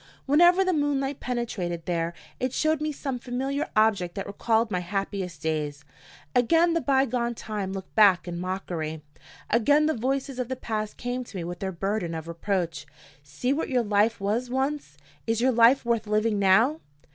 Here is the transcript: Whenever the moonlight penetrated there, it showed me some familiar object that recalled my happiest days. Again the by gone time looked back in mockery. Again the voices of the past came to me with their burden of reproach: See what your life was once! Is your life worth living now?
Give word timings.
Whenever 0.25 0.65
the 0.65 0.73
moonlight 0.73 1.19
penetrated 1.19 1.85
there, 1.85 2.15
it 2.39 2.53
showed 2.53 2.81
me 2.81 2.91
some 2.91 3.19
familiar 3.19 3.69
object 3.75 4.15
that 4.15 4.25
recalled 4.25 4.71
my 4.71 4.79
happiest 4.79 5.43
days. 5.43 5.85
Again 6.33 6.73
the 6.73 6.81
by 6.81 7.05
gone 7.05 7.35
time 7.35 7.71
looked 7.71 7.93
back 7.93 8.27
in 8.27 8.39
mockery. 8.41 9.03
Again 9.51 9.85
the 9.85 9.93
voices 9.93 10.39
of 10.39 10.47
the 10.47 10.55
past 10.55 10.97
came 10.97 11.23
to 11.25 11.37
me 11.37 11.43
with 11.43 11.59
their 11.59 11.71
burden 11.71 12.15
of 12.15 12.27
reproach: 12.27 12.87
See 13.21 13.53
what 13.53 13.69
your 13.69 13.83
life 13.83 14.19
was 14.19 14.49
once! 14.49 14.97
Is 15.27 15.39
your 15.39 15.51
life 15.51 15.85
worth 15.85 16.07
living 16.07 16.39
now? 16.39 16.79